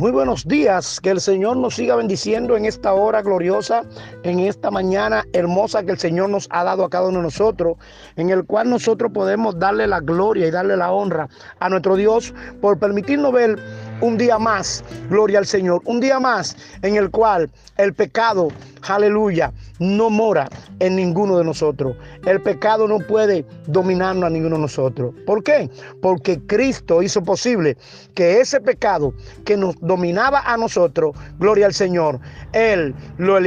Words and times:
Muy 0.00 0.12
buenos 0.12 0.48
días, 0.48 0.98
que 0.98 1.10
el 1.10 1.20
Señor 1.20 1.58
nos 1.58 1.74
siga 1.74 1.94
bendiciendo 1.94 2.56
en 2.56 2.64
esta 2.64 2.94
hora 2.94 3.20
gloriosa, 3.20 3.82
en 4.22 4.40
esta 4.40 4.70
mañana 4.70 5.26
hermosa 5.34 5.84
que 5.84 5.90
el 5.90 5.98
Señor 5.98 6.30
nos 6.30 6.48
ha 6.48 6.64
dado 6.64 6.86
a 6.86 6.88
cada 6.88 7.08
uno 7.08 7.18
de 7.18 7.24
nosotros, 7.24 7.76
en 8.16 8.30
el 8.30 8.46
cual 8.46 8.70
nosotros 8.70 9.12
podemos 9.12 9.58
darle 9.58 9.86
la 9.86 10.00
gloria 10.00 10.48
y 10.48 10.50
darle 10.50 10.78
la 10.78 10.90
honra 10.90 11.28
a 11.58 11.68
nuestro 11.68 11.96
Dios 11.96 12.32
por 12.62 12.78
permitirnos 12.78 13.30
ver 13.30 13.58
un 14.00 14.16
día 14.16 14.38
más, 14.38 14.84
gloria 15.08 15.38
al 15.38 15.46
Señor, 15.46 15.82
un 15.84 16.00
día 16.00 16.18
más 16.18 16.56
en 16.82 16.96
el 16.96 17.10
cual 17.10 17.50
el 17.76 17.94
pecado, 17.94 18.48
aleluya, 18.88 19.52
no 19.78 20.10
mora 20.10 20.48
en 20.78 20.96
ninguno 20.96 21.38
de 21.38 21.44
nosotros. 21.44 21.96
El 22.26 22.40
pecado 22.40 22.86
no 22.88 22.98
puede 22.98 23.44
dominarnos 23.66 24.24
a 24.24 24.30
ninguno 24.30 24.56
de 24.56 24.62
nosotros. 24.62 25.14
¿Por 25.26 25.42
qué? 25.42 25.70
Porque 26.02 26.40
Cristo 26.46 27.02
hizo 27.02 27.22
posible 27.22 27.76
que 28.14 28.40
ese 28.40 28.60
pecado 28.60 29.14
que 29.44 29.56
nos 29.56 29.78
dominaba 29.80 30.40
a 30.40 30.56
nosotros, 30.56 31.16
gloria 31.38 31.66
al 31.66 31.74
Señor, 31.74 32.20
Él 32.52 32.94
lo, 33.18 33.38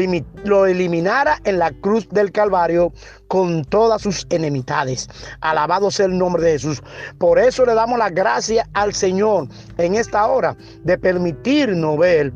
lo 0.44 0.66
eliminara 0.66 1.40
en 1.46 1.60
la 1.60 1.72
cruz 1.72 2.08
del 2.10 2.32
Calvario 2.32 2.92
con 3.34 3.66
todas 3.66 4.04
sus 4.04 4.28
enemistades. 4.30 5.10
Alabado 5.42 5.90
sea 5.90 6.06
el 6.06 6.20
nombre 6.20 6.44
de 6.44 6.52
Jesús. 6.52 6.84
Por 7.18 7.40
eso 7.40 7.66
le 7.66 7.74
damos 7.74 7.98
la 7.98 8.12
gracia 8.12 8.70
al 8.74 8.94
Señor 8.94 9.48
en 9.80 9.96
esta 9.96 10.28
hora 10.28 10.56
de 10.84 11.00
permitirnos 11.00 11.98
ver 11.98 12.32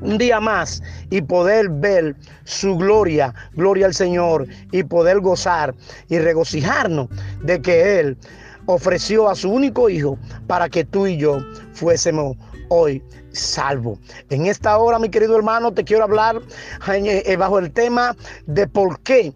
un 0.00 0.18
día 0.18 0.40
más 0.40 0.82
y 1.10 1.22
poder 1.22 1.68
ver 1.68 2.16
su 2.42 2.76
gloria, 2.76 3.32
gloria 3.52 3.86
al 3.86 3.94
Señor, 3.94 4.48
y 4.72 4.82
poder 4.82 5.20
gozar 5.20 5.76
y 6.08 6.18
regocijarnos 6.18 7.06
de 7.44 7.62
que 7.62 8.00
Él 8.00 8.18
ofreció 8.66 9.28
a 9.28 9.36
su 9.36 9.48
único 9.48 9.88
hijo 9.88 10.18
para 10.48 10.68
que 10.68 10.84
tú 10.84 11.06
y 11.06 11.18
yo 11.18 11.38
fuésemos 11.72 12.36
hoy 12.68 13.00
salvo. 13.30 13.96
En 14.30 14.46
esta 14.46 14.76
hora, 14.76 14.98
mi 14.98 15.08
querido 15.08 15.36
hermano, 15.36 15.72
te 15.72 15.84
quiero 15.84 16.02
hablar 16.02 16.42
eh, 16.88 17.36
bajo 17.36 17.60
el 17.60 17.70
tema 17.70 18.16
de 18.46 18.66
por 18.66 18.98
qué 19.02 19.32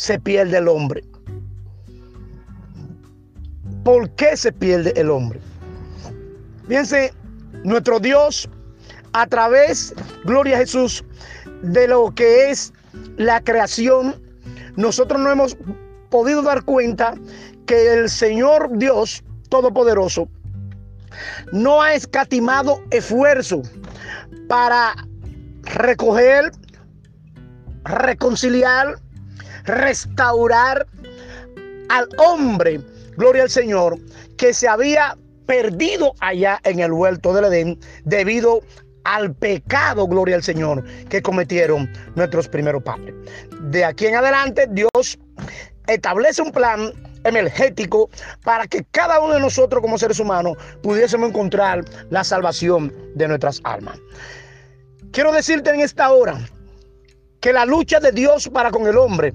se 0.00 0.18
pierde 0.18 0.56
el 0.56 0.66
hombre? 0.66 1.04
¿Por 3.84 4.08
qué 4.12 4.34
se 4.34 4.50
pierde 4.50 4.94
el 4.96 5.10
hombre? 5.10 5.38
Fíjense, 6.66 7.12
nuestro 7.64 8.00
Dios, 8.00 8.48
a 9.12 9.26
través, 9.26 9.94
gloria 10.24 10.56
a 10.56 10.60
Jesús, 10.60 11.04
de 11.62 11.86
lo 11.86 12.14
que 12.14 12.48
es 12.50 12.72
la 13.18 13.42
creación, 13.42 14.14
nosotros 14.76 15.20
no 15.20 15.30
hemos 15.30 15.54
podido 16.08 16.40
dar 16.40 16.64
cuenta 16.64 17.12
que 17.66 17.92
el 17.92 18.08
Señor 18.08 18.70
Dios 18.78 19.22
Todopoderoso 19.50 20.30
no 21.52 21.82
ha 21.82 21.92
escatimado 21.92 22.82
esfuerzo 22.90 23.60
para 24.48 24.94
recoger, 25.64 26.52
reconciliar, 27.84 28.98
restaurar 29.64 30.86
al 31.88 32.08
hombre, 32.18 32.80
gloria 33.16 33.42
al 33.44 33.50
Señor, 33.50 33.98
que 34.36 34.54
se 34.54 34.68
había 34.68 35.16
perdido 35.46 36.14
allá 36.20 36.60
en 36.64 36.80
el 36.80 36.92
huerto 36.92 37.34
del 37.34 37.46
Edén 37.46 37.78
debido 38.04 38.60
al 39.04 39.34
pecado, 39.34 40.06
gloria 40.06 40.36
al 40.36 40.42
Señor, 40.42 40.84
que 41.08 41.22
cometieron 41.22 41.90
nuestros 42.14 42.48
primeros 42.48 42.82
padres. 42.82 43.14
De 43.62 43.84
aquí 43.84 44.06
en 44.06 44.14
adelante, 44.14 44.68
Dios 44.70 45.18
establece 45.88 46.42
un 46.42 46.52
plan 46.52 46.92
energético 47.24 48.08
para 48.44 48.66
que 48.66 48.84
cada 48.90 49.20
uno 49.20 49.34
de 49.34 49.40
nosotros 49.40 49.82
como 49.82 49.98
seres 49.98 50.20
humanos 50.20 50.56
pudiésemos 50.82 51.30
encontrar 51.30 51.84
la 52.10 52.24
salvación 52.24 52.94
de 53.14 53.28
nuestras 53.28 53.60
almas. 53.64 53.98
Quiero 55.12 55.32
decirte 55.32 55.70
en 55.70 55.80
esta 55.80 56.10
hora 56.12 56.38
que 57.40 57.52
la 57.52 57.64
lucha 57.64 58.00
de 58.00 58.12
Dios 58.12 58.48
para 58.52 58.70
con 58.70 58.86
el 58.86 58.96
hombre 58.96 59.34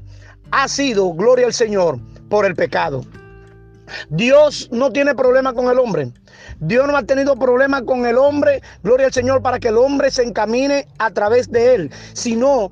ha 0.51 0.67
sido, 0.67 1.11
gloria 1.13 1.47
al 1.47 1.53
Señor, 1.53 1.99
por 2.29 2.45
el 2.45 2.55
pecado. 2.55 3.01
Dios 4.09 4.69
no 4.71 4.91
tiene 4.91 5.13
problema 5.15 5.53
con 5.53 5.69
el 5.69 5.79
hombre. 5.79 6.11
Dios 6.59 6.87
no 6.87 6.97
ha 6.97 7.03
tenido 7.03 7.35
problema 7.35 7.83
con 7.83 8.05
el 8.05 8.17
hombre, 8.17 8.61
gloria 8.83 9.07
al 9.07 9.13
Señor, 9.13 9.41
para 9.41 9.59
que 9.59 9.69
el 9.69 9.77
hombre 9.77 10.11
se 10.11 10.23
encamine 10.23 10.87
a 10.99 11.11
través 11.11 11.51
de 11.51 11.75
él, 11.75 11.91
sino 12.13 12.71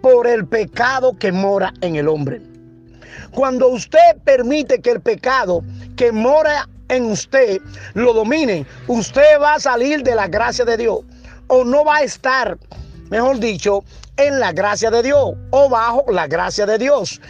por 0.00 0.26
el 0.26 0.46
pecado 0.46 1.16
que 1.18 1.32
mora 1.32 1.72
en 1.80 1.96
el 1.96 2.08
hombre. 2.08 2.40
Cuando 3.32 3.68
usted 3.68 4.16
permite 4.24 4.80
que 4.80 4.90
el 4.90 5.00
pecado 5.00 5.62
que 5.96 6.12
mora 6.12 6.68
en 6.88 7.06
usted 7.06 7.60
lo 7.94 8.12
domine, 8.12 8.66
usted 8.86 9.40
va 9.40 9.54
a 9.54 9.60
salir 9.60 10.02
de 10.02 10.14
la 10.14 10.28
gracia 10.28 10.64
de 10.64 10.76
Dios 10.76 11.00
o 11.48 11.64
no 11.64 11.84
va 11.84 11.96
a 11.96 12.02
estar, 12.02 12.58
mejor 13.10 13.38
dicho, 13.38 13.84
en 14.16 14.40
la 14.40 14.52
gracia 14.52 14.90
de 14.90 15.02
Dios 15.02 15.34
o 15.50 15.68
bajo 15.68 16.04
la 16.10 16.26
gracia 16.26 16.66
de 16.66 16.78
Dios. 16.78 17.20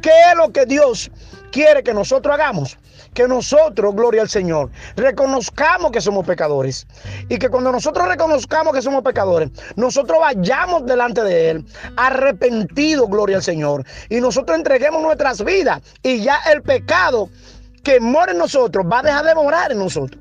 ¿Qué 0.00 0.10
es 0.30 0.36
lo 0.36 0.52
que 0.52 0.66
Dios 0.66 1.10
quiere 1.50 1.82
que 1.82 1.94
nosotros 1.94 2.34
hagamos? 2.34 2.78
Que 3.14 3.28
nosotros, 3.28 3.94
gloria 3.94 4.22
al 4.22 4.30
Señor, 4.30 4.70
reconozcamos 4.96 5.92
que 5.92 6.00
somos 6.00 6.26
pecadores. 6.26 6.86
Y 7.28 7.38
que 7.38 7.50
cuando 7.50 7.70
nosotros 7.70 8.08
reconozcamos 8.08 8.72
que 8.72 8.82
somos 8.82 9.02
pecadores, 9.02 9.50
nosotros 9.76 10.18
vayamos 10.20 10.86
delante 10.86 11.22
de 11.22 11.50
Él, 11.50 11.66
arrepentidos, 11.96 13.08
gloria 13.08 13.36
al 13.36 13.42
Señor. 13.42 13.84
Y 14.08 14.20
nosotros 14.20 14.56
entreguemos 14.56 15.02
nuestras 15.02 15.44
vidas. 15.44 15.82
Y 16.02 16.22
ya 16.22 16.38
el 16.50 16.62
pecado 16.62 17.28
que 17.84 18.00
mora 18.00 18.32
en 18.32 18.38
nosotros 18.38 18.86
va 18.90 19.00
a 19.00 19.02
dejar 19.02 19.24
de 19.26 19.34
morar 19.34 19.72
en 19.72 19.78
nosotros. 19.78 20.20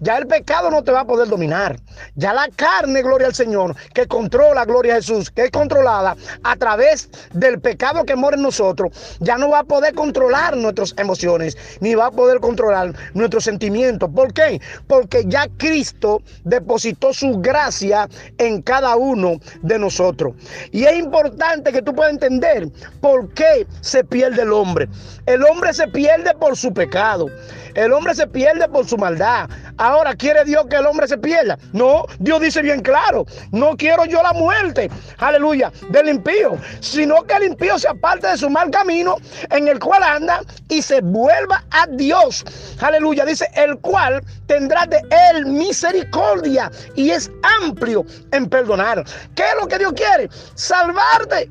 Ya 0.00 0.18
el 0.18 0.26
pecado 0.26 0.70
no 0.70 0.82
te 0.82 0.92
va 0.92 1.00
a 1.00 1.06
poder 1.06 1.28
dominar. 1.28 1.76
Ya 2.14 2.32
la 2.32 2.48
carne, 2.54 3.02
gloria 3.02 3.28
al 3.28 3.34
Señor, 3.34 3.74
que 3.94 4.06
controla, 4.06 4.64
gloria 4.64 4.94
a 4.94 4.96
Jesús, 4.96 5.30
que 5.30 5.44
es 5.44 5.50
controlada 5.50 6.16
a 6.42 6.56
través 6.56 7.08
del 7.32 7.60
pecado 7.60 8.04
que 8.04 8.16
mora 8.16 8.36
en 8.36 8.42
nosotros, 8.42 9.16
ya 9.20 9.36
no 9.36 9.50
va 9.50 9.60
a 9.60 9.64
poder 9.64 9.94
controlar 9.94 10.56
nuestras 10.56 10.94
emociones, 10.98 11.56
ni 11.80 11.94
va 11.94 12.06
a 12.06 12.10
poder 12.10 12.40
controlar 12.40 12.94
nuestros 13.14 13.44
sentimientos. 13.44 14.10
¿Por 14.14 14.32
qué? 14.32 14.60
Porque 14.86 15.24
ya 15.26 15.46
Cristo 15.56 16.22
depositó 16.44 17.12
su 17.12 17.38
gracia 17.40 18.08
en 18.38 18.62
cada 18.62 18.96
uno 18.96 19.38
de 19.62 19.78
nosotros. 19.78 20.34
Y 20.72 20.84
es 20.84 20.98
importante 20.98 21.72
que 21.72 21.82
tú 21.82 21.94
puedas 21.94 22.12
entender 22.12 22.68
por 23.00 23.32
qué 23.34 23.66
se 23.80 24.04
pierde 24.04 24.42
el 24.42 24.52
hombre. 24.52 24.88
El 25.26 25.44
hombre 25.44 25.72
se 25.72 25.86
pierde 25.88 26.34
por 26.34 26.56
su 26.56 26.72
pecado. 26.72 27.26
El 27.74 27.92
hombre 27.92 28.14
se 28.14 28.26
pierde 28.26 28.68
por 28.68 28.86
su 28.86 28.96
maldad. 28.96 29.48
Ahora, 29.76 30.14
¿quiere 30.14 30.44
Dios 30.44 30.66
que 30.68 30.76
el 30.76 30.86
hombre 30.86 31.06
se 31.06 31.18
pierda? 31.18 31.58
No, 31.80 32.04
Dios 32.18 32.42
dice 32.42 32.60
bien 32.60 32.82
claro, 32.82 33.24
no 33.52 33.74
quiero 33.74 34.04
yo 34.04 34.22
la 34.22 34.34
muerte, 34.34 34.90
aleluya, 35.16 35.72
del 35.88 36.10
impío, 36.10 36.58
sino 36.80 37.22
que 37.22 37.32
el 37.36 37.44
impío 37.44 37.78
se 37.78 37.88
aparte 37.88 38.26
de 38.26 38.36
su 38.36 38.50
mal 38.50 38.70
camino 38.70 39.16
en 39.48 39.66
el 39.66 39.78
cual 39.78 40.02
anda 40.02 40.42
y 40.68 40.82
se 40.82 41.00
vuelva 41.00 41.64
a 41.70 41.86
Dios. 41.86 42.44
Aleluya, 42.80 43.24
dice, 43.24 43.50
el 43.54 43.78
cual 43.78 44.22
tendrá 44.46 44.84
de 44.84 45.00
él 45.30 45.46
misericordia 45.46 46.70
y 46.96 47.12
es 47.12 47.30
amplio 47.62 48.04
en 48.32 48.46
perdonar. 48.46 49.02
¿Qué 49.34 49.44
es 49.44 49.54
lo 49.58 49.66
que 49.66 49.78
Dios 49.78 49.94
quiere? 49.94 50.28
Salvarte. 50.56 51.48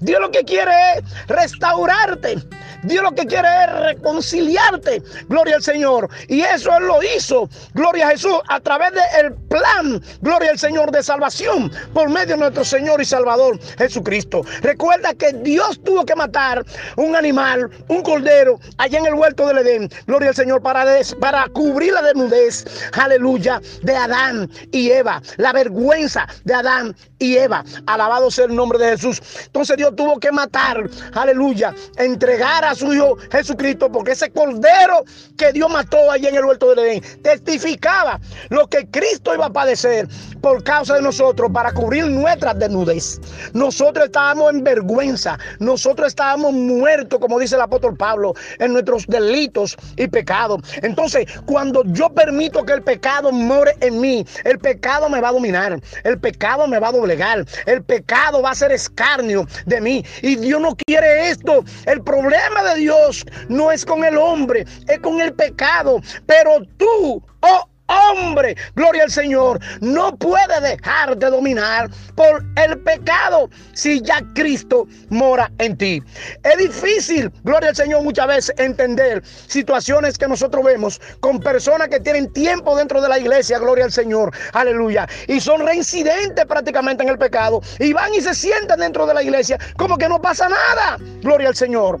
Dios 0.00 0.20
lo 0.20 0.32
que 0.32 0.44
quiere 0.44 0.72
es 0.96 1.28
restaurarte. 1.28 2.38
Dios 2.82 3.02
lo 3.02 3.12
que 3.12 3.26
quiere 3.26 3.48
es 3.64 3.80
reconciliarte. 3.94 5.02
Gloria 5.28 5.56
al 5.56 5.62
Señor. 5.62 6.08
Y 6.28 6.40
eso 6.40 6.70
Él 6.76 6.86
lo 6.86 7.02
hizo. 7.02 7.48
Gloria 7.74 8.08
a 8.08 8.10
Jesús 8.10 8.38
a 8.48 8.60
través 8.60 8.90
del 8.92 9.34
plan. 9.48 10.02
Gloria 10.20 10.50
al 10.50 10.58
Señor 10.58 10.90
de 10.90 11.02
salvación 11.02 11.70
por 11.92 12.08
medio 12.08 12.34
de 12.34 12.38
nuestro 12.38 12.64
Señor 12.64 13.00
y 13.00 13.04
Salvador 13.04 13.58
Jesucristo. 13.78 14.42
Recuerda 14.62 15.14
que 15.14 15.32
Dios 15.32 15.80
tuvo 15.84 16.04
que 16.04 16.14
matar 16.14 16.64
un 16.96 17.14
animal, 17.14 17.70
un 17.88 18.02
cordero, 18.02 18.58
allá 18.78 18.98
en 18.98 19.06
el 19.06 19.14
huerto 19.14 19.46
del 19.46 19.58
Edén. 19.58 19.90
Gloria 20.06 20.30
al 20.30 20.34
Señor 20.34 20.62
para, 20.62 20.84
para 21.20 21.48
cubrir 21.48 21.92
la 21.92 22.02
desnudez. 22.02 22.64
Aleluya. 22.92 23.60
De 23.82 23.94
Adán 23.94 24.50
y 24.72 24.90
Eva. 24.90 25.22
La 25.36 25.52
vergüenza 25.52 26.26
de 26.44 26.54
Adán 26.54 26.96
y 27.18 27.36
Eva. 27.36 27.64
Alabado 27.86 28.30
sea 28.30 28.46
el 28.46 28.54
nombre 28.54 28.78
de 28.78 28.90
Jesús. 28.90 29.20
Entonces 29.46 29.76
Dios 29.76 29.94
tuvo 29.96 30.18
que 30.18 30.32
matar. 30.32 30.88
Aleluya. 31.14 31.74
Entregar 31.96 32.64
a 32.64 32.71
su 32.74 32.92
Hijo 32.92 33.16
Jesucristo, 33.30 33.90
porque 33.90 34.12
ese 34.12 34.30
cordero 34.30 35.04
que 35.36 35.52
Dios 35.52 35.70
mató 35.70 36.10
allí 36.10 36.26
en 36.26 36.36
el 36.36 36.44
huerto 36.44 36.70
del 36.70 36.78
Edén 36.80 37.02
testificaba 37.22 38.20
lo 38.50 38.68
que 38.68 38.86
Cristo 38.88 39.34
iba 39.34 39.46
a 39.46 39.52
padecer 39.52 40.08
por 40.40 40.62
causa 40.64 40.94
de 40.94 41.02
nosotros 41.02 41.50
para 41.52 41.72
cubrir 41.72 42.06
nuestras 42.06 42.58
desnudez. 42.58 43.20
Nosotros 43.52 44.06
estábamos 44.06 44.52
en 44.52 44.64
vergüenza, 44.64 45.38
nosotros 45.60 46.08
estábamos 46.08 46.52
muertos, 46.52 47.18
como 47.20 47.38
dice 47.38 47.54
el 47.54 47.60
apóstol 47.60 47.96
Pablo, 47.96 48.34
en 48.58 48.72
nuestros 48.72 49.06
delitos 49.06 49.76
y 49.96 50.08
pecados. 50.08 50.60
Entonces, 50.82 51.26
cuando 51.46 51.82
yo 51.86 52.10
permito 52.10 52.64
que 52.64 52.72
el 52.72 52.82
pecado 52.82 53.32
more 53.32 53.74
en 53.80 54.00
mí, 54.00 54.26
el 54.44 54.58
pecado 54.58 55.08
me 55.08 55.20
va 55.20 55.28
a 55.28 55.32
dominar, 55.32 55.80
el 56.04 56.18
pecado 56.18 56.66
me 56.66 56.78
va 56.78 56.88
a 56.88 56.92
doblegar, 56.92 57.44
el 57.66 57.82
pecado 57.82 58.42
va 58.42 58.50
a 58.50 58.54
ser 58.54 58.72
escarnio 58.72 59.46
de 59.66 59.80
mí. 59.80 60.04
Y 60.22 60.36
Dios 60.36 60.60
no 60.60 60.76
quiere 60.86 61.30
esto. 61.30 61.64
El 61.86 62.02
problema 62.02 62.61
de 62.62 62.80
Dios 62.80 63.24
no 63.48 63.70
es 63.72 63.84
con 63.84 64.04
el 64.04 64.16
hombre, 64.16 64.64
es 64.88 64.98
con 65.00 65.20
el 65.20 65.32
pecado. 65.32 66.00
Pero 66.26 66.62
tú, 66.78 67.22
oh 67.40 67.68
hombre, 67.92 68.56
gloria 68.74 69.04
al 69.04 69.10
Señor, 69.10 69.60
no 69.80 70.16
puede 70.16 70.60
dejar 70.60 71.16
de 71.16 71.30
dominar 71.30 71.90
por 72.14 72.44
el 72.56 72.78
pecado 72.80 73.50
si 73.72 74.00
ya 74.02 74.22
Cristo 74.34 74.86
mora 75.10 75.50
en 75.58 75.76
ti. 75.76 76.02
Es 76.42 76.58
difícil, 76.58 77.30
gloria 77.44 77.70
al 77.70 77.76
Señor, 77.76 78.02
muchas 78.02 78.26
veces 78.26 78.54
entender 78.58 79.22
situaciones 79.24 80.18
que 80.18 80.28
nosotros 80.28 80.64
vemos 80.64 81.00
con 81.20 81.40
personas 81.40 81.88
que 81.88 82.00
tienen 82.00 82.32
tiempo 82.32 82.76
dentro 82.76 83.00
de 83.00 83.08
la 83.08 83.18
iglesia, 83.18 83.58
gloria 83.58 83.84
al 83.84 83.92
Señor, 83.92 84.34
aleluya, 84.52 85.08
y 85.28 85.40
son 85.40 85.66
reincidentes 85.66 86.44
prácticamente 86.46 87.02
en 87.02 87.10
el 87.10 87.18
pecado 87.18 87.60
y 87.78 87.92
van 87.92 88.14
y 88.14 88.20
se 88.20 88.34
sientan 88.34 88.80
dentro 88.80 89.06
de 89.06 89.14
la 89.14 89.22
iglesia 89.22 89.58
como 89.76 89.98
que 89.98 90.08
no 90.08 90.20
pasa 90.20 90.48
nada, 90.48 90.98
gloria 91.22 91.48
al 91.48 91.56
Señor. 91.56 92.00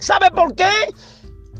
¿Sabe 0.00 0.30
por 0.30 0.54
qué? 0.54 0.70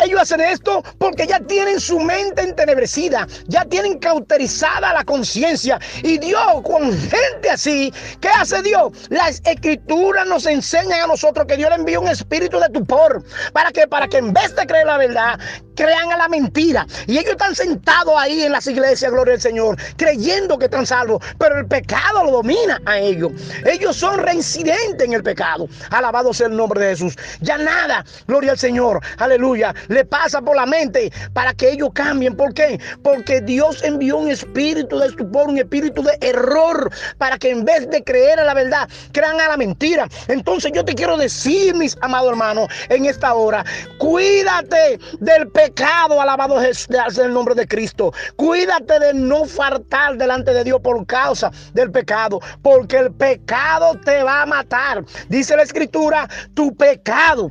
Ellos 0.04 0.20
hacen 0.20 0.40
esto 0.40 0.82
porque 0.98 1.26
ya 1.26 1.40
tienen 1.40 1.80
su 1.80 1.98
mente 1.98 2.42
entenebrecida, 2.42 3.26
ya 3.46 3.64
tienen 3.64 3.98
cauterizada 3.98 4.92
la 4.92 5.04
conciencia. 5.04 5.78
Y 6.02 6.18
Dios, 6.18 6.62
con 6.64 6.92
gente 6.92 7.50
así, 7.50 7.92
¿qué 8.20 8.28
hace 8.28 8.62
Dios? 8.62 8.92
Las 9.08 9.40
escrituras 9.44 10.26
nos 10.26 10.46
enseñan 10.46 11.00
a 11.00 11.06
nosotros 11.06 11.46
que 11.46 11.56
Dios 11.56 11.70
le 11.70 11.76
envía 11.76 12.00
un 12.00 12.08
espíritu 12.08 12.58
de 12.58 12.68
tupor. 12.68 13.24
¿Para 13.52 13.72
que 13.72 13.86
Para 13.88 14.06
que 14.08 14.18
en 14.18 14.32
vez 14.32 14.54
de 14.54 14.66
creer 14.66 14.86
la 14.86 14.98
verdad, 14.98 15.38
crean 15.78 16.12
a 16.12 16.16
la 16.16 16.28
mentira. 16.28 16.86
Y 17.06 17.18
ellos 17.18 17.32
están 17.32 17.54
sentados 17.54 18.14
ahí 18.16 18.42
en 18.42 18.52
las 18.52 18.66
iglesias, 18.66 19.12
gloria 19.12 19.34
al 19.34 19.40
Señor, 19.40 19.76
creyendo 19.96 20.58
que 20.58 20.64
están 20.64 20.84
salvos, 20.84 21.24
pero 21.38 21.56
el 21.58 21.66
pecado 21.66 22.24
lo 22.24 22.32
domina 22.32 22.80
a 22.84 22.98
ellos. 22.98 23.30
Ellos 23.64 23.96
son 23.96 24.18
reincidentes 24.18 25.06
en 25.06 25.12
el 25.12 25.22
pecado. 25.22 25.68
Alabado 25.90 26.34
sea 26.34 26.48
el 26.48 26.56
nombre 26.56 26.80
de 26.80 26.90
Jesús. 26.90 27.16
Ya 27.40 27.58
nada, 27.58 28.04
gloria 28.26 28.52
al 28.52 28.58
Señor, 28.58 29.00
aleluya, 29.18 29.72
le 29.88 30.04
pasa 30.04 30.40
por 30.40 30.56
la 30.56 30.66
mente 30.66 31.12
para 31.32 31.52
que 31.54 31.70
ellos 31.72 31.90
cambien. 31.92 32.36
¿Por 32.36 32.54
qué? 32.54 32.80
Porque 33.02 33.40
Dios 33.40 33.82
envió 33.82 34.18
un 34.18 34.30
espíritu 34.30 34.98
de 34.98 35.08
estupor, 35.08 35.48
un 35.48 35.58
espíritu 35.58 36.02
de 36.02 36.16
error, 36.20 36.90
para 37.18 37.38
que 37.38 37.50
en 37.50 37.64
vez 37.64 37.88
de 37.90 38.02
creer 38.02 38.40
a 38.40 38.44
la 38.44 38.54
verdad, 38.54 38.88
crean 39.12 39.40
a 39.40 39.48
la 39.48 39.56
mentira. 39.56 40.08
Entonces 40.28 40.72
yo 40.74 40.84
te 40.84 40.94
quiero 40.94 41.16
decir, 41.16 41.74
mis 41.74 41.96
amados 42.00 42.30
hermanos, 42.30 42.68
en 42.88 43.06
esta 43.06 43.34
hora, 43.34 43.64
cuídate 43.98 44.98
del 45.20 45.48
pecado 45.48 46.20
alabado 46.20 46.58
sea 46.72 47.24
el 47.24 47.32
nombre 47.32 47.54
de 47.54 47.66
Cristo. 47.66 48.12
Cuídate 48.36 48.98
de 48.98 49.14
no 49.14 49.44
faltar 49.44 50.16
delante 50.16 50.52
de 50.52 50.64
Dios 50.64 50.80
por 50.80 51.04
causa 51.06 51.50
del 51.72 51.90
pecado, 51.90 52.40
porque 52.62 52.98
el 52.98 53.12
pecado 53.12 53.98
te 54.04 54.22
va 54.22 54.42
a 54.42 54.46
matar. 54.46 55.04
Dice 55.28 55.56
la 55.56 55.62
escritura, 55.62 56.28
tu 56.54 56.74
pecado 56.74 57.50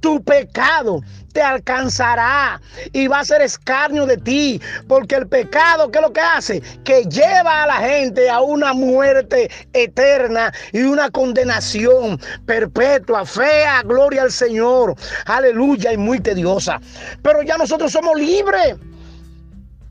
tu 0.00 0.22
pecado 0.22 1.00
te 1.36 1.42
alcanzará 1.42 2.58
y 2.94 3.08
va 3.08 3.20
a 3.20 3.24
ser 3.26 3.42
escarnio 3.42 4.06
de 4.06 4.16
ti, 4.16 4.58
porque 4.88 5.16
el 5.16 5.28
pecado, 5.28 5.90
¿qué 5.90 5.98
es 5.98 6.02
lo 6.02 6.10
que 6.10 6.20
hace? 6.22 6.62
Que 6.82 7.04
lleva 7.04 7.64
a 7.64 7.66
la 7.66 7.76
gente 7.76 8.30
a 8.30 8.40
una 8.40 8.72
muerte 8.72 9.50
eterna 9.74 10.50
y 10.72 10.80
una 10.84 11.10
condenación 11.10 12.18
perpetua, 12.46 13.26
fea, 13.26 13.82
gloria 13.82 14.22
al 14.22 14.32
Señor, 14.32 14.94
aleluya 15.26 15.92
y 15.92 15.98
muy 15.98 16.20
tediosa. 16.20 16.80
Pero 17.20 17.42
ya 17.42 17.58
nosotros 17.58 17.92
somos 17.92 18.18
libres. 18.18 18.76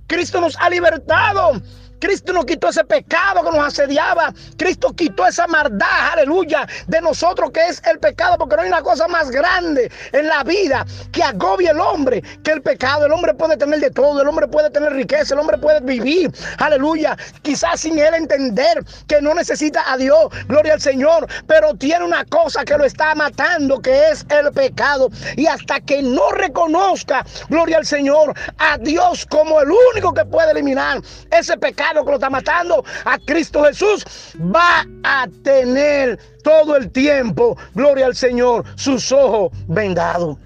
Cristo 0.07 0.41
nos 0.41 0.57
ha 0.57 0.67
libertado. 0.71 1.61
Cristo 2.05 2.33
nos 2.33 2.45
quitó 2.45 2.69
ese 2.69 2.83
pecado 2.83 3.43
que 3.43 3.57
nos 3.57 3.67
asediaba. 3.67 4.31
Cristo 4.57 4.93
quitó 4.95 5.25
esa 5.25 5.47
maldad, 5.47 6.13
aleluya, 6.13 6.67
de 6.85 7.01
nosotros 7.01 7.49
que 7.49 7.65
es 7.65 7.81
el 7.83 7.97
pecado, 7.97 8.37
porque 8.37 8.55
no 8.55 8.61
hay 8.61 8.67
una 8.67 8.83
cosa 8.83 9.07
más 9.07 9.31
grande 9.31 9.91
en 10.11 10.27
la 10.27 10.43
vida 10.43 10.85
que 11.11 11.23
agobie 11.23 11.71
el 11.71 11.79
hombre 11.79 12.21
que 12.43 12.51
el 12.51 12.61
pecado. 12.61 13.07
El 13.07 13.11
hombre 13.11 13.33
puede 13.33 13.57
tener 13.57 13.79
de 13.79 13.89
todo, 13.89 14.21
el 14.21 14.27
hombre 14.27 14.47
puede 14.47 14.69
tener 14.69 14.93
riqueza, 14.93 15.33
el 15.33 15.39
hombre 15.39 15.57
puede 15.57 15.79
vivir, 15.79 16.31
aleluya, 16.59 17.17
quizás 17.41 17.79
sin 17.79 17.97
él 17.97 18.13
entender 18.13 18.85
que 19.07 19.19
no 19.19 19.33
necesita 19.33 19.91
a 19.91 19.97
Dios, 19.97 20.27
gloria 20.47 20.73
al 20.73 20.81
Señor, 20.81 21.27
pero 21.47 21.73
tiene 21.73 22.05
una 22.05 22.23
cosa 22.25 22.63
que 22.63 22.77
lo 22.77 22.83
está 22.85 23.15
matando, 23.15 23.81
que 23.81 24.09
es 24.11 24.27
el 24.29 24.51
pecado. 24.51 25.09
Y 25.37 25.47
hasta 25.47 25.79
que 25.79 26.03
no 26.03 26.29
reconozca, 26.33 27.25
gloria 27.49 27.77
al 27.77 27.85
Señor, 27.87 28.35
a 28.59 28.77
Dios 28.77 29.25
como 29.25 29.59
el 29.59 29.71
único 29.91 30.13
que 30.13 30.23
puede 30.23 30.51
eliminar 30.51 31.01
ese 31.31 31.57
pecado 31.57 31.94
que 32.03 32.09
lo 32.09 32.15
está 32.15 32.29
matando, 32.29 32.83
a 33.05 33.17
Cristo 33.19 33.63
Jesús, 33.63 34.05
va 34.39 34.85
a 35.03 35.27
tener 35.43 36.19
todo 36.43 36.75
el 36.75 36.91
tiempo, 36.91 37.57
gloria 37.73 38.07
al 38.07 38.15
Señor, 38.15 38.65
sus 38.75 39.11
ojos 39.11 39.51
vendados. 39.67 40.37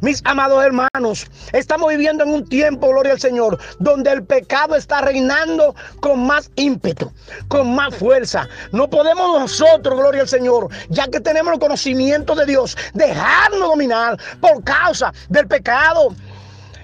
Mis 0.00 0.20
amados 0.24 0.64
hermanos, 0.64 1.26
estamos 1.52 1.88
viviendo 1.90 2.24
en 2.24 2.30
un 2.30 2.48
tiempo, 2.48 2.88
gloria 2.88 3.12
al 3.12 3.20
Señor, 3.20 3.58
donde 3.78 4.12
el 4.12 4.24
pecado 4.24 4.76
está 4.76 5.00
reinando 5.00 5.74
con 6.00 6.26
más 6.26 6.50
ímpetu, 6.56 7.12
con 7.48 7.74
más 7.74 7.94
fuerza. 7.96 8.48
No 8.72 8.88
podemos 8.88 9.40
nosotros, 9.40 9.98
gloria 9.98 10.22
al 10.22 10.28
Señor, 10.28 10.68
ya 10.88 11.08
que 11.08 11.20
tenemos 11.20 11.54
el 11.54 11.60
conocimiento 11.60 12.34
de 12.34 12.46
Dios, 12.46 12.76
dejarnos 12.94 13.60
dominar 13.60 14.18
por 14.40 14.62
causa 14.62 15.12
del 15.28 15.48
pecado. 15.48 16.14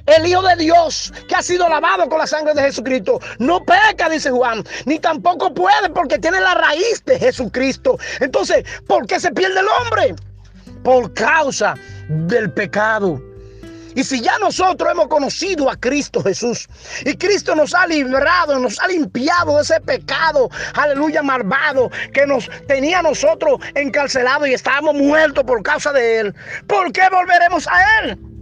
El 0.06 0.27
Hijo 0.27 0.43
de 0.43 0.56
Dios 0.56 1.12
que 1.29 1.35
ha 1.35 1.43
sido 1.43 1.69
lavado 1.69 2.09
con 2.09 2.19
la 2.19 2.27
sangre 2.27 2.53
de 2.55 2.62
Jesucristo 2.62 3.21
no 3.39 3.65
peca, 3.65 4.09
dice 4.11 4.31
Juan, 4.31 4.62
ni 4.85 4.99
tampoco 4.99 5.53
puede 5.53 5.89
porque 5.91 6.19
tiene 6.19 6.41
la 6.41 6.55
raíz 6.55 7.03
de 7.06 7.19
Jesucristo. 7.19 7.99
Entonces, 8.21 8.65
¿por 8.87 9.06
qué 9.06 9.19
se 9.19 9.33
pierde 9.33 9.61
el 9.61 9.67
hombre? 9.67 10.15
Por 10.83 11.12
causa 11.15 11.75
del 12.09 12.53
pecado. 12.53 13.21
Y 13.95 14.03
si 14.03 14.21
ya 14.21 14.39
nosotros 14.41 14.91
hemos 14.91 15.06
conocido 15.06 15.71
a 15.71 15.77
Cristo 15.77 16.23
Jesús 16.23 16.69
y 17.05 17.15
Cristo 17.15 17.55
nos 17.55 17.75
ha 17.75 17.87
librado, 17.87 18.59
nos 18.59 18.79
ha 18.81 18.89
limpiado 18.89 19.56
de 19.56 19.62
ese 19.62 19.81
pecado, 19.81 20.51
aleluya, 20.75 21.23
malvado 21.23 21.91
que 22.12 22.27
nos 22.27 22.51
tenía 22.67 23.03
nosotros 23.03 23.61
encarcelados 23.75 24.49
y 24.49 24.55
estábamos 24.55 24.97
muertos 24.97 25.45
por 25.45 25.62
causa 25.62 25.93
de 25.93 26.19
Él, 26.19 26.35
¿por 26.67 26.93
qué 26.93 27.03
volveremos 27.11 27.69
a 27.69 28.01
Él? 28.01 28.34